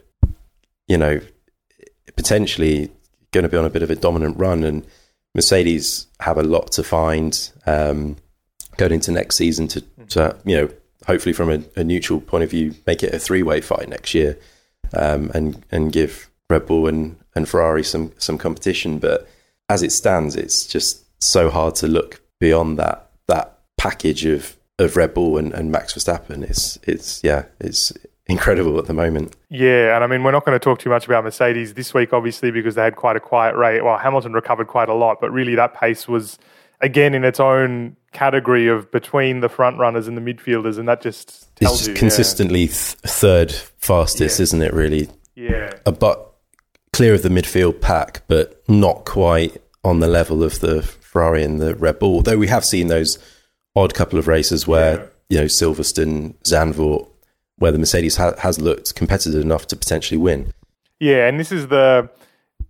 [0.88, 1.20] you know
[2.16, 2.92] potentially
[3.32, 4.86] going to be on a bit of a dominant run and
[5.36, 8.18] Mercedes have a lot to find um,
[8.78, 10.70] going into next season to, to you know
[11.06, 14.14] hopefully from a, a, neutral point of view, make it a three way fight next
[14.14, 14.38] year,
[14.94, 19.00] um, and and give Red Bull and, and Ferrari some some competition.
[19.00, 19.28] But
[19.70, 24.96] as it stands, it's just so hard to look beyond that that package of, of
[24.96, 26.44] Red Bull and, and Max Verstappen.
[26.44, 27.94] It's it's yeah, it's
[28.28, 29.36] incredible at the moment.
[29.50, 32.14] Yeah, and I mean, we're not going to talk too much about Mercedes this week,
[32.14, 33.82] obviously, because they had quite a quiet race.
[33.84, 36.38] Well, Hamilton recovered quite a lot, but really that pace was
[36.82, 41.02] again in its own category of between the front runners and the midfielders, and that
[41.02, 42.68] just tells it's you consistently yeah.
[42.68, 44.44] th- third fastest, yeah.
[44.44, 44.74] isn't it?
[44.74, 45.74] Really, yeah.
[45.84, 46.34] But
[46.94, 51.60] clear of the midfield pack, but not quite on the level of the Ferrari and
[51.60, 52.22] the Red Bull.
[52.22, 53.20] Though we have seen those
[53.76, 55.06] odd couple of races where yeah.
[55.30, 57.10] you know Silverstone, Zandvoort,
[57.58, 60.54] where the Mercedes ha- has looked competitive enough to potentially win.
[61.00, 62.10] Yeah, and this is the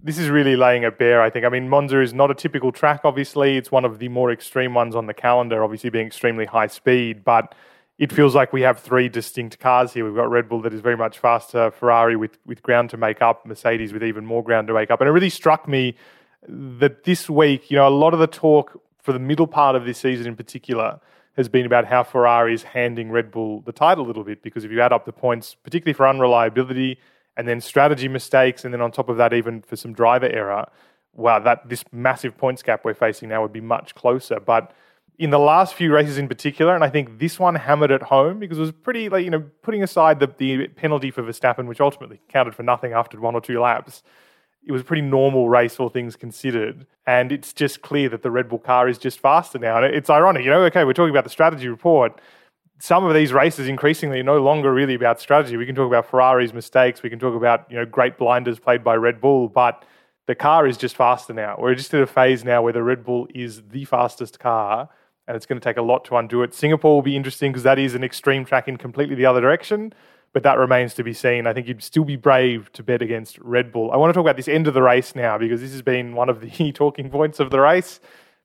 [0.04, 1.46] this is really laying it bare, I think.
[1.46, 3.56] I mean, Monza is not a typical track, obviously.
[3.56, 7.24] It's one of the more extreme ones on the calendar, obviously being extremely high speed,
[7.24, 7.56] but
[7.98, 10.04] it feels like we have three distinct cars here.
[10.04, 13.22] We've got Red Bull that is very much faster, Ferrari with, with ground to make
[13.22, 15.00] up, Mercedes with even more ground to make up.
[15.00, 15.96] And it really struck me
[16.50, 19.86] that this week, you know, a lot of the talk for the middle part of
[19.86, 21.00] this season in particular
[21.38, 24.66] has been about how Ferrari is handing Red Bull the title a little bit because
[24.66, 27.00] if you add up the points, particularly for unreliability
[27.38, 30.68] and then strategy mistakes, and then on top of that, even for some driver error,
[31.14, 34.40] wow, that this massive points gap we're facing now would be much closer.
[34.40, 34.74] But
[35.20, 38.40] in the last few races in particular, and I think this one hammered it home
[38.40, 41.80] because it was pretty, like, you know, putting aside the, the penalty for Verstappen, which
[41.80, 44.04] ultimately counted for nothing after one or two laps,
[44.66, 46.88] it was a pretty normal race, all things considered.
[47.06, 49.84] And it's just clear that the Red Bull car is just faster now.
[49.84, 52.20] And it's ironic, you know, okay, we're talking about the strategy report.
[52.80, 55.56] Some of these races increasingly are no longer really about strategy.
[55.58, 58.84] We can talk about Ferrari's mistakes, we can talk about, you know, great blinders played
[58.84, 59.86] by Red Bull, but
[60.26, 61.56] the car is just faster now.
[61.60, 64.90] We're just at a phase now where the Red Bull is the fastest car
[65.28, 66.54] and it's going to take a lot to undo it.
[66.54, 69.94] Singapore will be interesting because that is an extreme track in completely the other direction,
[70.34, 71.48] but that remains to be seen.
[71.48, 73.92] I think you'd still be brave to bet against Red Bull.
[73.92, 76.16] I want to talk about this end of the race now because this has been
[76.16, 78.00] one of the talking points of the race.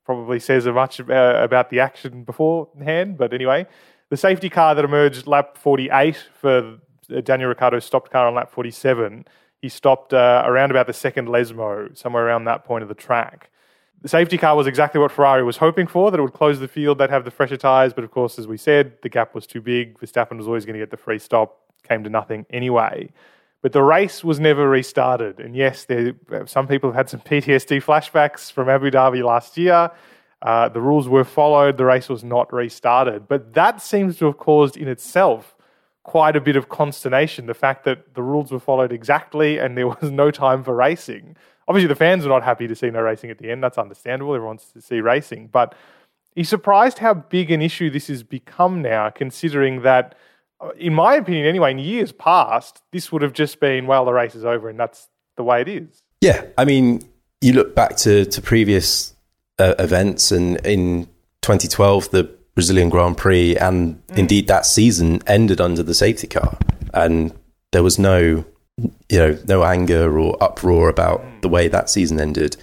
[0.05, 3.67] Probably says much uh, about the action beforehand, but anyway,
[4.11, 6.79] the safety car that emerged lap 48 for
[7.15, 9.27] uh, Daniel Ricciardo's stopped car on lap 47.
[9.61, 13.51] He stopped uh, around about the second Lesmo, somewhere around that point of the track.
[14.01, 16.69] The safety car was exactly what Ferrari was hoping for, that it would close the
[16.69, 19.47] field, they'd have the fresher tyres, but of course, as we said, the gap was
[19.47, 19.99] too big.
[19.99, 23.11] Verstappen was always going to get the free stop, came to nothing anyway.
[23.61, 25.41] But the race was never restarted.
[25.41, 26.15] And yes, there,
[26.47, 29.91] some people have had some PTSD flashbacks from Abu Dhabi last year.
[30.43, 33.27] Uh, the rules were followed, the race was not restarted.
[33.27, 35.57] But that seems to have caused in itself
[36.05, 39.89] quite a bit of consternation the fact that the rules were followed exactly and there
[39.89, 41.37] was no time for racing
[41.69, 43.63] obviously the fans are not happy to see no racing at the end.
[43.63, 44.35] That's understandable.
[44.35, 45.49] Everyone wants to see racing.
[45.49, 45.75] But
[46.35, 50.17] he's surprised how big an issue this has become now, considering that,
[50.61, 54.13] uh, in my opinion anyway, in years past, this would have just been, well, the
[54.13, 56.03] race is over and that's the way it is.
[56.21, 56.47] Yeah.
[56.57, 57.07] I mean,
[57.41, 59.15] you look back to, to previous
[59.59, 61.05] uh, events, and in
[61.43, 64.19] 2012, the Brazilian Grand Prix, and mm.
[64.19, 66.59] indeed that season ended under the safety car.
[66.93, 67.33] And
[67.73, 68.45] there was no
[69.09, 71.41] you know, no anger or uproar about mm.
[71.43, 72.57] the way that season ended.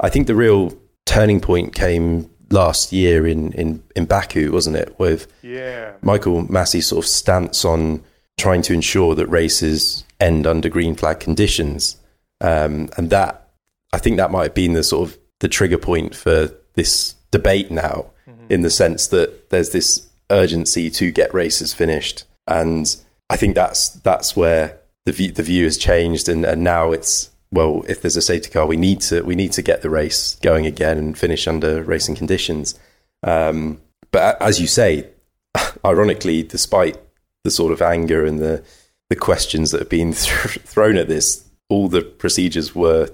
[0.00, 4.98] I think the real turning point came last year in, in, in Baku, wasn't it?
[4.98, 5.92] With yeah.
[6.02, 8.02] Michael Masi's sort of stance on
[8.38, 11.96] trying to ensure that races end under green flag conditions.
[12.40, 13.50] Um, and that,
[13.92, 17.70] I think that might have been the sort of the trigger point for this debate
[17.70, 18.46] now, mm-hmm.
[18.48, 22.24] in the sense that there's this urgency to get races finished.
[22.46, 22.94] And
[23.30, 27.30] I think that's that's where the view, the view has changed, and, and now it's
[27.52, 30.36] well, if there's a safety car, we need to we need to get the race
[30.36, 32.78] going again and finish under racing conditions.
[33.22, 35.08] Um, but as you say,
[35.84, 36.98] ironically, despite
[37.44, 38.64] the sort of anger and the
[39.08, 43.08] the questions that have been th- thrown at this, all the procedures were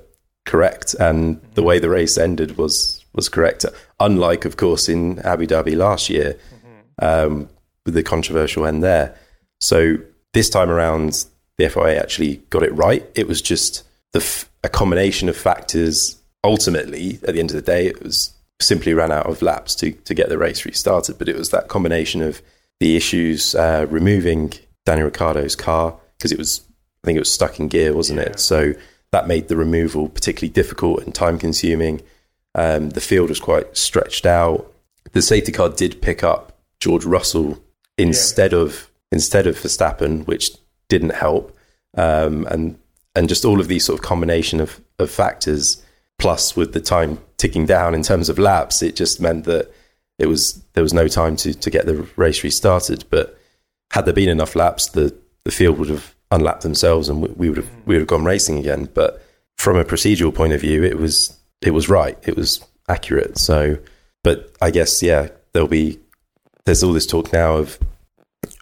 [0.45, 3.65] correct, and the way the race ended was was correct.
[4.01, 6.39] Unlike, of course, in Abu Dhabi last year,
[7.01, 7.49] um,
[7.85, 9.17] with the controversial end there.
[9.61, 9.97] So
[10.33, 11.27] this time around,
[11.59, 13.09] the FIA actually got it right.
[13.15, 16.19] It was just the f- a combination of factors.
[16.45, 19.93] Ultimately, at the end of the day, it was simply ran out of laps to
[19.93, 21.19] to get the race restarted.
[21.19, 22.43] But it was that combination of
[22.81, 24.53] the issues uh, removing
[24.85, 26.63] Daniel Ricciardo's car because it was
[27.03, 28.27] I think it was stuck in gear, wasn't yeah.
[28.27, 28.41] it?
[28.41, 28.75] So
[29.13, 32.03] that made the removal particularly difficult and time consuming.
[32.55, 34.73] Um, the field was quite stretched out.
[35.13, 37.63] The safety car did pick up George Russell
[37.97, 38.59] instead yeah.
[38.59, 40.51] of instead of Verstappen, which
[40.89, 41.57] didn't help,
[41.97, 42.79] um, and
[43.15, 45.83] and just all of these sort of combination of of factors,
[46.19, 49.71] plus with the time ticking down in terms of laps, it just meant that
[50.19, 53.05] it was there was no time to to get the race restarted.
[53.11, 53.39] But
[53.91, 57.49] had there been enough laps, the the field would have unlapped themselves, and we, we
[57.49, 58.89] would have we would have gone racing again.
[58.93, 59.25] But
[59.57, 63.39] from a procedural point of view, it was it was right, it was accurate.
[63.39, 63.79] So,
[64.25, 66.01] but I guess yeah, there'll be
[66.65, 67.79] there's all this talk now of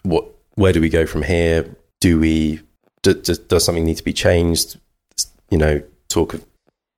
[0.03, 1.75] what where do we go from here?
[2.01, 2.59] do we
[3.03, 4.77] do, do, does something need to be changed?
[5.49, 6.45] You know, talk of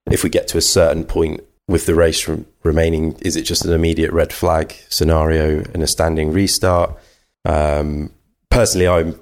[0.10, 2.28] if we get to a certain point with the race
[2.64, 6.98] remaining, is it just an immediate red flag scenario and a standing restart?
[7.46, 8.12] Um,
[8.50, 9.20] personally, I'm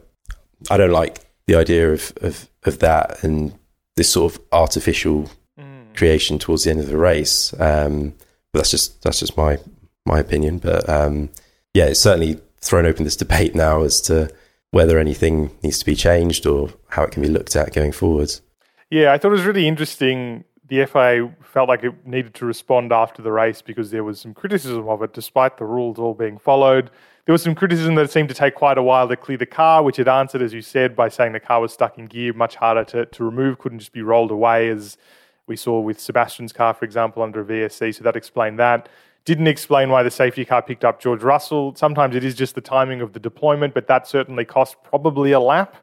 [0.69, 1.19] I don't like
[1.51, 3.53] the idea of, of of that and
[3.95, 5.95] this sort of artificial mm.
[5.95, 7.53] creation towards the end of the race.
[7.59, 8.13] Um,
[8.51, 9.57] but that's just that's just my
[10.05, 10.59] my opinion.
[10.59, 11.29] But um,
[11.73, 14.29] yeah, it's certainly thrown open this debate now as to
[14.71, 18.41] whether anything needs to be changed or how it can be looked at going forwards.
[18.89, 20.45] Yeah, I thought it was really interesting.
[20.67, 24.33] The FIA felt like it needed to respond after the race because there was some
[24.33, 26.89] criticism of it, despite the rules all being followed.
[27.25, 29.45] There was some criticism that it seemed to take quite a while to clear the
[29.45, 32.34] car, which it answered, as you said, by saying the car was stuck in gear,
[32.34, 34.97] much harder to, to remove, couldn't just be rolled away, as
[35.45, 37.95] we saw with Sebastian's car, for example, under a VSC.
[37.95, 38.89] So that explained that.
[39.23, 41.75] Didn't explain why the safety car picked up George Russell.
[41.75, 45.39] Sometimes it is just the timing of the deployment, but that certainly cost probably a
[45.39, 45.75] lap.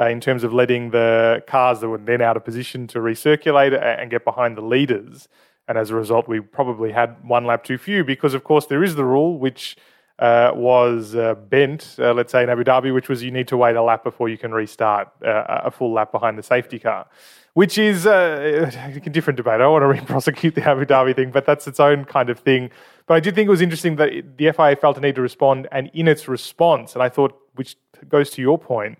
[0.00, 3.76] Uh, in terms of letting the cars that were then out of position to recirculate
[4.00, 5.26] and get behind the leaders.
[5.66, 8.84] And as a result, we probably had one lap too few because, of course, there
[8.84, 9.76] is the rule which
[10.18, 13.56] uh, was uh, bent, uh, let's say in Abu Dhabi, which was you need to
[13.56, 17.06] wait a lap before you can restart uh, a full lap behind the safety car,
[17.54, 18.70] which is uh,
[19.06, 19.54] a different debate.
[19.54, 22.40] I don't want to re-prosecute the Abu Dhabi thing, but that's its own kind of
[22.40, 22.70] thing.
[23.06, 25.68] But I did think it was interesting that the FIA felt a need to respond,
[25.70, 27.76] and in its response, and I thought, which
[28.08, 28.98] goes to your point,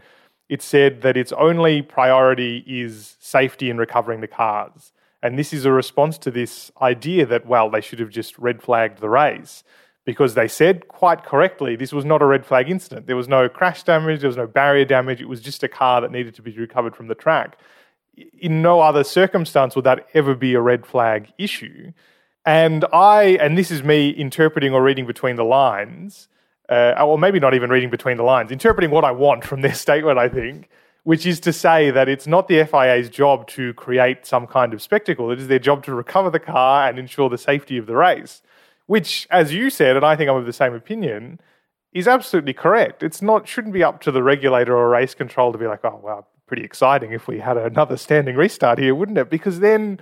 [0.49, 4.93] it said that its only priority is safety and recovering the cars.
[5.23, 8.63] And this is a response to this idea that, well, they should have just red
[8.63, 9.65] flagged the race
[10.09, 13.07] because they said quite correctly this was not a red flag incident.
[13.07, 16.01] There was no crash damage, there was no barrier damage, it was just a car
[16.01, 17.59] that needed to be recovered from the track.
[18.39, 21.93] In no other circumstance would that ever be a red flag issue.
[22.47, 26.29] And I, and this is me interpreting or reading between the lines,
[26.71, 29.75] uh, or maybe not even reading between the lines, interpreting what I want from their
[29.85, 30.71] statement, I think,
[31.03, 34.81] which is to say that it's not the FIA's job to create some kind of
[34.81, 35.31] spectacle.
[35.31, 38.41] It is their job to recover the car and ensure the safety of the race,
[38.89, 41.41] which, as you said, and I think I'm of the same opinion,
[41.93, 43.05] is absolutely correct.
[43.05, 46.01] It's not shouldn't be up to the regulator or race control to be like, oh,
[46.03, 49.31] well, pretty exciting if we had another standing restart here, wouldn't it?
[49.31, 50.01] Because then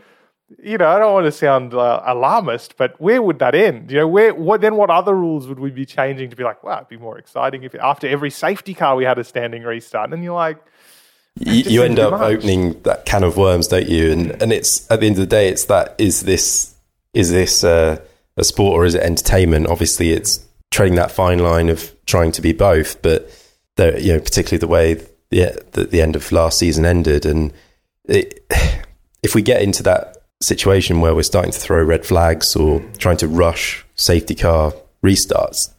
[0.62, 3.90] you know, I don't want to sound uh, alarmist, but where would that end?
[3.90, 4.76] You know, where what then?
[4.76, 7.64] What other rules would we be changing to be like, wow, it'd be more exciting
[7.64, 10.12] if after every safety car we had a standing restart?
[10.12, 10.58] And you're like,
[11.34, 12.36] you, you end up much.
[12.36, 14.12] opening that can of worms, don't you?
[14.12, 16.74] And and it's at the end of the day, it's that is this
[17.12, 17.98] is this uh,
[18.36, 19.68] a sport or is it entertainment?
[19.68, 23.30] Obviously, it's trading that fine line of trying to be both, but
[23.76, 24.94] the, you know, particularly the way
[25.30, 27.52] the, the the end of last season ended, and
[28.04, 28.44] it,
[29.22, 33.16] if we get into that situation where we're starting to throw red flags or trying
[33.16, 35.72] to rush safety car restarts,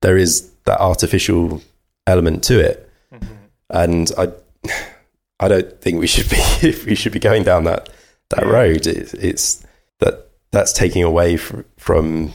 [0.00, 1.62] there is that artificial
[2.06, 3.34] element to it, mm-hmm.
[3.70, 4.28] and I,
[5.40, 7.88] I don't think we should be we should be going down that
[8.30, 8.86] that road.
[8.86, 9.64] It, it's
[10.00, 12.32] that that's taking away from from,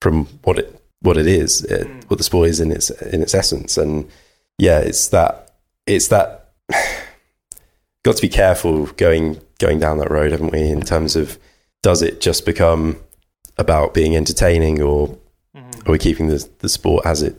[0.00, 2.10] from what it what it is, it, mm.
[2.10, 4.08] what the sport is in its in its essence, and
[4.58, 5.54] yeah, it's that
[5.86, 6.52] it's that.
[8.02, 10.62] got to be careful going going down that road, haven't we?
[10.62, 11.38] In terms of
[11.82, 12.96] does it just become
[13.58, 15.08] about being entertaining, or
[15.54, 15.88] mm-hmm.
[15.88, 17.36] are we keeping the the sport as it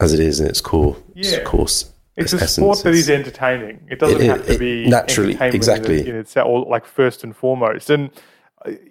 [0.00, 1.42] as it is in its core yeah.
[1.44, 1.90] course?
[2.14, 2.52] It's a essence.
[2.52, 3.86] sport that is entertaining.
[3.90, 7.88] It doesn't it, have to be naturally exactly in, itself, or like first and foremost.
[7.88, 8.10] And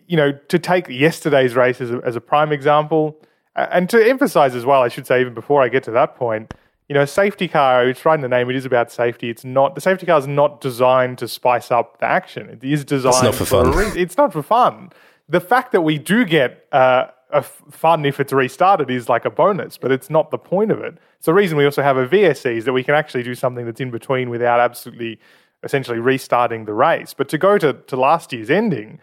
[0.07, 3.17] you know, to take yesterday's race as a, as a prime example,
[3.55, 6.53] and to emphasize as well, I should say, even before I get to that point,
[6.87, 9.29] you know, safety car, it's right in the name, it is about safety.
[9.29, 12.49] It's not, the safety car is not designed to spice up the action.
[12.49, 13.97] It is designed it's not for, for fun.
[13.97, 14.91] it's not for fun.
[15.29, 19.29] The fact that we do get uh, a fun if it's restarted is like a
[19.29, 20.97] bonus, but it's not the point of it.
[21.17, 23.65] It's the reason we also have a VSC is that we can actually do something
[23.65, 25.19] that's in between without absolutely
[25.63, 27.13] essentially restarting the race.
[27.13, 28.99] But to go to, to last year's ending,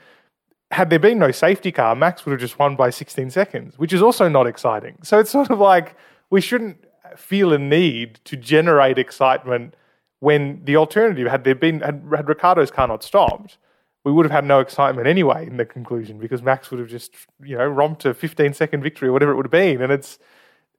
[0.70, 3.92] had there been no safety car, Max would have just won by 16 seconds, which
[3.92, 4.98] is also not exciting.
[5.02, 5.96] So it's sort of like
[6.30, 6.84] we shouldn't
[7.16, 9.74] feel a need to generate excitement
[10.20, 13.56] when the alternative had there been had, had Ricciardo's car not stopped,
[14.04, 17.14] we would have had no excitement anyway in the conclusion because Max would have just
[17.42, 20.18] you know romped a 15 second victory or whatever it would have been, and it's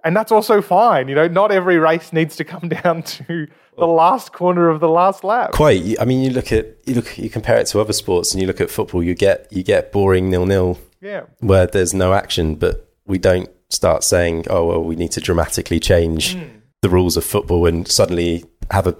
[0.03, 1.07] and that's also fine.
[1.07, 4.89] You know, not every race needs to come down to the last corner of the
[4.89, 5.51] last lap.
[5.51, 5.99] Quite.
[5.99, 8.47] I mean, you look at you look you compare it to other sports, and you
[8.47, 9.03] look at football.
[9.03, 10.79] You get you get boring nil nil.
[11.01, 11.23] Yeah.
[11.39, 15.79] Where there's no action, but we don't start saying, "Oh, well, we need to dramatically
[15.79, 16.49] change mm.
[16.81, 18.95] the rules of football," and suddenly have a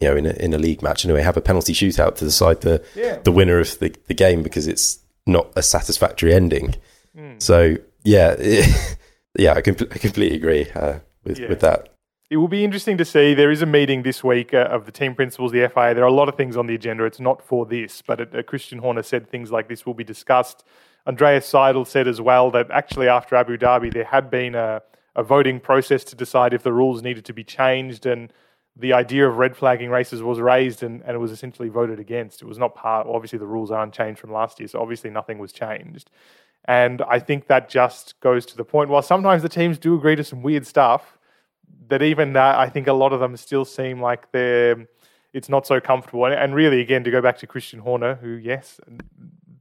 [0.00, 2.62] you know in a, in a league match anyway have a penalty shootout to decide
[2.62, 3.18] the yeah.
[3.22, 6.74] the winner of the, the game because it's not a satisfactory ending.
[7.16, 7.42] Mm.
[7.42, 8.98] So yeah, it,
[9.38, 11.48] yeah, I, com- I completely agree uh, with yeah.
[11.48, 11.88] with that.
[12.30, 13.34] It will be interesting to see.
[13.34, 15.94] There is a meeting this week uh, of the team principals, the FIA.
[15.94, 17.04] There are a lot of things on the agenda.
[17.04, 20.64] It's not for this, but uh, Christian Horner said things like this will be discussed
[21.06, 24.82] Andreas Seidl said as well that actually after Abu Dhabi there had been a,
[25.16, 28.32] a voting process to decide if the rules needed to be changed and
[28.76, 32.42] the idea of red flagging races was raised and, and it was essentially voted against.
[32.42, 35.38] It was not part, obviously, the rules are unchanged from last year, so obviously nothing
[35.38, 36.10] was changed.
[36.66, 40.16] And I think that just goes to the point, while sometimes the teams do agree
[40.16, 41.18] to some weird stuff,
[41.88, 44.86] that even that, I think a lot of them still seem like they're
[45.32, 46.26] it's not so comfortable.
[46.26, 48.80] And, really, again, to go back to Christian Horner, who yes,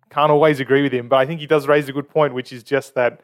[0.10, 2.52] can't always agree with him, but I think he does raise a good point, which
[2.52, 3.22] is just that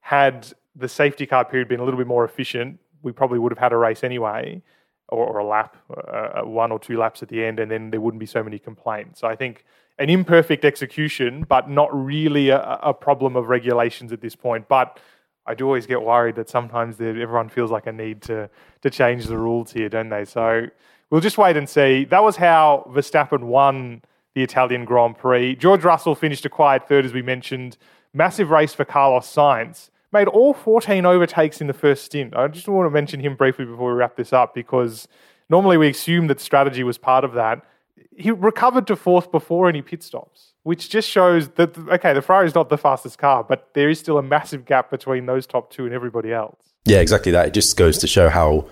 [0.00, 3.58] had the safety car period been a little bit more efficient, we probably would have
[3.58, 4.62] had a race anyway,
[5.08, 8.00] or, or a lap, uh, one or two laps at the end, and then there
[8.00, 9.20] wouldn't be so many complaints.
[9.20, 9.64] So I think
[9.98, 14.68] an imperfect execution, but not really a, a problem of regulations at this point.
[14.68, 14.98] But
[15.46, 18.50] I do always get worried that sometimes everyone feels like a need to
[18.82, 20.24] to change the rules here, don't they?
[20.24, 20.66] So
[21.10, 22.04] we'll just wait and see.
[22.04, 24.02] That was how Verstappen won
[24.34, 25.56] the Italian Grand Prix.
[25.56, 27.78] George Russell finished a quiet third, as we mentioned.
[28.12, 29.90] Massive race for Carlos Sainz.
[30.12, 32.34] Made all 14 overtakes in the first stint.
[32.36, 35.08] I just want to mention him briefly before we wrap this up because
[35.48, 37.64] normally we assume that strategy was part of that.
[38.18, 42.46] He recovered to fourth before any pit stops, which just shows that, okay, the Ferrari
[42.46, 45.70] is not the fastest car, but there is still a massive gap between those top
[45.70, 46.56] two and everybody else.
[46.86, 47.48] Yeah, exactly that.
[47.48, 48.68] It just goes to show how,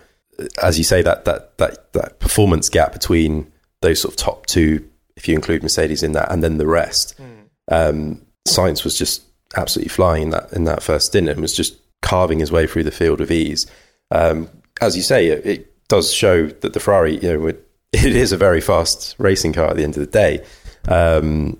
[0.63, 4.89] as you say, that, that, that, that performance gap between those sort of top two
[5.17, 7.15] if you include Mercedes in that, and then the rest.
[7.21, 7.49] Mm.
[7.71, 9.23] Um, Sainz was just
[9.57, 12.85] absolutely flying in that in that first stint and was just carving his way through
[12.85, 13.67] the field of ease.
[14.11, 14.49] Um,
[14.81, 17.53] as you say, it, it, does show that the Ferrari, you know,
[18.05, 20.45] it is a very fast racing car at the end of the day.
[20.89, 21.59] Um,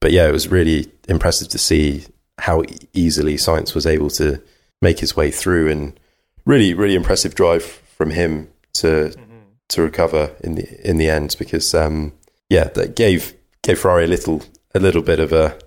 [0.00, 2.04] but yeah, it was really impressive to see
[2.38, 2.62] how
[2.92, 4.40] easily Sainz was able to
[4.80, 5.98] make his way through, and
[6.44, 9.38] really, really impressive drive from him to mm-hmm.
[9.70, 12.12] to recover in the in the end because um,
[12.48, 14.42] yeah, that gave gave Ferrari a little
[14.74, 15.58] a little bit of a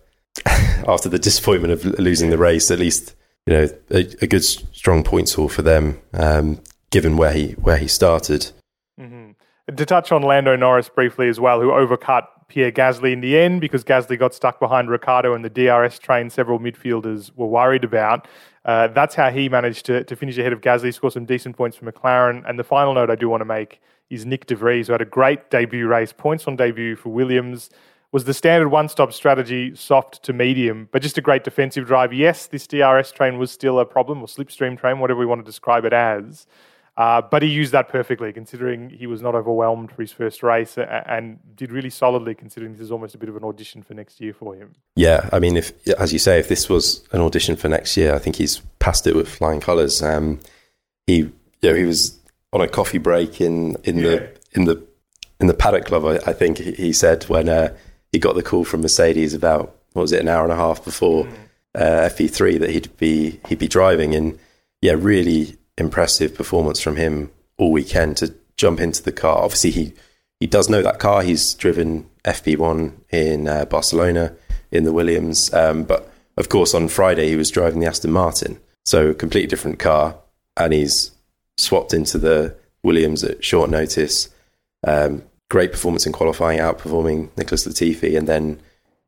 [0.88, 2.72] after the disappointment of losing the race.
[2.72, 7.34] At least you know a, a good strong points haul for them, um, given where
[7.34, 8.51] he where he started.
[9.74, 13.61] To touch on Lando Norris briefly as well, who overcut Pierre Gasly in the end
[13.61, 16.30] because Gasly got stuck behind Ricciardo and the DRS train.
[16.30, 18.28] Several midfielders were worried about.
[18.63, 21.78] Uh, that's how he managed to, to finish ahead of Gasly, score some decent points
[21.78, 22.47] for McLaren.
[22.47, 25.01] And the final note I do want to make is Nick de Vries, who had
[25.01, 27.72] a great debut race, points on debut for Williams.
[28.11, 32.13] Was the standard one stop strategy soft to medium, but just a great defensive drive.
[32.13, 35.45] Yes, this DRS train was still a problem, or slipstream train, whatever we want to
[35.45, 36.45] describe it as.
[36.98, 40.78] Uh, but he used that perfectly, considering he was not overwhelmed for his first race,
[40.78, 44.22] and did really solidly, considering this is almost a bit of an audition for next
[44.22, 44.74] year for him.
[44.96, 48.16] Yeah, I mean, if as you say, if this was an audition for next year,
[48.16, 50.02] I think he's passed it with flying colours.
[50.02, 50.39] Um,
[51.06, 51.34] he, you
[51.64, 52.18] know, he was
[52.54, 54.04] on a coffee break in in yeah.
[54.04, 54.88] the in the
[55.41, 56.06] in the paddock club.
[56.06, 57.76] I, I think he said when uh,
[58.14, 60.84] he got the call from Mercedes about what was it an hour and a half
[60.86, 61.34] before mm.
[61.76, 64.39] uh, FP3 that he'd be he'd be driving, and
[64.82, 69.44] yeah, really impressive performance from him all weekend to jump into the car.
[69.44, 69.94] Obviously, he
[70.40, 71.22] he does know that car.
[71.22, 74.36] He's driven FP1 in uh, Barcelona
[74.72, 78.60] in the Williams, um, but of course on Friday he was driving the Aston Martin,
[78.84, 80.18] so a completely different car,
[80.58, 81.12] and he's
[81.58, 84.30] swapped into the Williams at short notice.
[84.86, 88.60] Um, great performance in qualifying, outperforming Nicholas Latifi, and then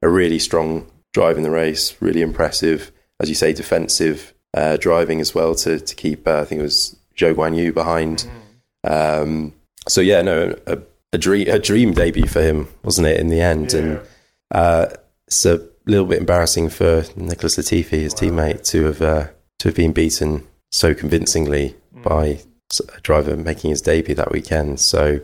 [0.01, 1.95] a really strong drive in the race.
[2.01, 6.27] Really impressive, as you say, defensive uh, driving as well to to keep.
[6.27, 8.27] Uh, I think it was Zhou Guanyu behind.
[8.85, 9.21] Mm.
[9.21, 9.53] Um,
[9.87, 10.79] so yeah, no, a,
[11.13, 13.19] a, dream a dream debut for him, wasn't it?
[13.19, 13.79] In the end, yeah.
[13.79, 14.01] and
[14.51, 14.85] uh,
[15.27, 18.19] it's a little bit embarrassing for Nicholas Latifi, his wow.
[18.19, 19.27] teammate, to have uh,
[19.59, 22.39] to have been beaten so convincingly by
[22.93, 24.79] a driver making his debut that weekend.
[24.79, 25.19] So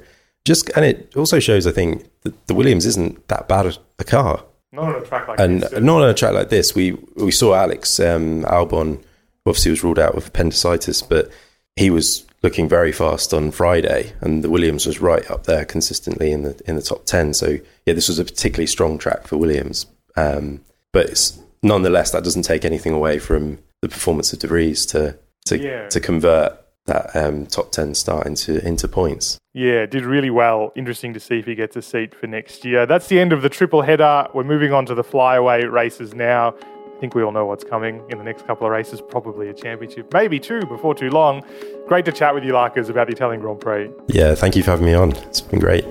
[0.45, 4.43] just and it also shows, I think, that the Williams isn't that bad a car.
[4.71, 5.82] Not on a track like and this.
[5.82, 6.76] not on a track like this.
[6.76, 9.03] We we saw Alex um, Albon,
[9.46, 11.30] obviously was ruled out with appendicitis, but
[11.76, 16.32] he was looking very fast on Friday, and the Williams was right up there consistently
[16.32, 17.34] in the in the top ten.
[17.34, 19.86] So yeah, this was a particularly strong track for Williams.
[20.16, 21.34] Um, but
[21.64, 25.89] nonetheless, that doesn't take anything away from the performance of De Vries to to yeah.
[25.89, 29.38] to convert that um, top 10 start into into points.
[29.54, 30.74] Yeah, did really well.
[30.76, 32.86] Interesting to see if he gets a seat for next year.
[32.86, 34.28] That's the end of the triple header.
[34.34, 36.56] We're moving on to the flyaway races now.
[37.04, 39.54] I think we all know what's coming in the next couple of races, probably a
[39.54, 41.43] championship, maybe two before too long.
[41.86, 43.91] Great to chat with you, Larkers, about the Italian Grand Prix.
[44.08, 45.12] Yeah, thank you for having me on.
[45.12, 45.84] It's been great.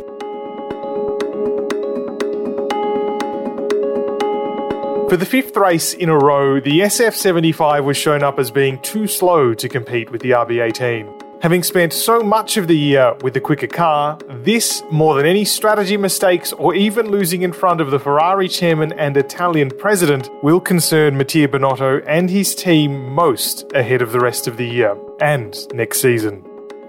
[5.11, 9.07] For the fifth race in a row, the SF75 was shown up as being too
[9.07, 11.22] slow to compete with the RB18.
[11.43, 15.45] Having spent so much of the year with the quicker car, this, more than any
[15.45, 20.61] strategy mistakes or even losing in front of the Ferrari chairman and Italian president, will
[20.61, 25.57] concern Mattia Binotto and his team most ahead of the rest of the year and
[25.75, 26.45] next season.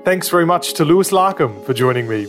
[0.05, 2.25] Thanks very much to Lewis Larkam for joining me.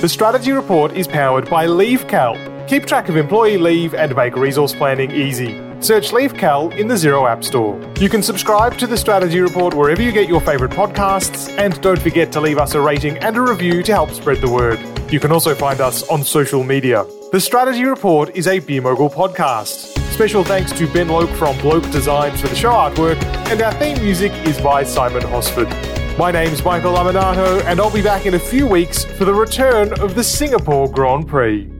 [0.00, 4.74] The Strategy Report is powered by LeaveCal Keep track of employee leave and make resource
[4.74, 5.67] planning easy.
[5.80, 7.80] Search LeaveCal in the Xero App Store.
[8.00, 12.00] You can subscribe to the Strategy Report wherever you get your favourite podcasts, and don't
[12.00, 14.80] forget to leave us a rating and a review to help spread the word.
[15.10, 17.06] You can also find us on social media.
[17.30, 19.96] The Strategy Report is a Beermogul podcast.
[20.12, 24.02] Special thanks to Ben Loke from Bloke Designs for the show artwork, and our theme
[24.02, 25.68] music is by Simon Hosford.
[26.18, 29.92] My name's Michael Lamonato, and I'll be back in a few weeks for the return
[30.00, 31.77] of the Singapore Grand Prix.